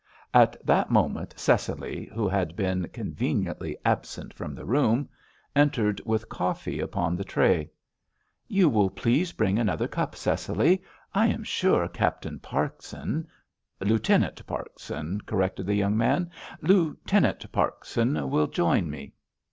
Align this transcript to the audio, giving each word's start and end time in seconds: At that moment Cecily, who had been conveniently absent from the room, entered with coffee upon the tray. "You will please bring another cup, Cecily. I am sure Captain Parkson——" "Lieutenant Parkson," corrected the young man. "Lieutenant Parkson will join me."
At 0.33 0.55
that 0.65 0.89
moment 0.89 1.35
Cecily, 1.37 2.09
who 2.11 2.27
had 2.27 2.55
been 2.55 2.87
conveniently 2.87 3.77
absent 3.85 4.33
from 4.33 4.55
the 4.55 4.65
room, 4.65 5.07
entered 5.55 6.01
with 6.05 6.27
coffee 6.27 6.79
upon 6.79 7.15
the 7.15 7.23
tray. 7.23 7.69
"You 8.47 8.67
will 8.67 8.89
please 8.89 9.31
bring 9.31 9.59
another 9.59 9.87
cup, 9.87 10.15
Cecily. 10.15 10.81
I 11.13 11.27
am 11.27 11.43
sure 11.43 11.87
Captain 11.87 12.39
Parkson——" 12.39 13.27
"Lieutenant 13.79 14.43
Parkson," 14.47 15.21
corrected 15.27 15.67
the 15.67 15.75
young 15.75 15.95
man. 15.95 16.31
"Lieutenant 16.61 17.51
Parkson 17.51 18.27
will 18.31 18.47
join 18.47 18.89
me." 18.89 19.13